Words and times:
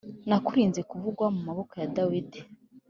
nakurinze 0.27 0.81
kugwa 0.89 1.25
mu 1.35 1.41
maboko 1.47 1.73
ya 1.81 1.89
Dawidi 1.95 2.39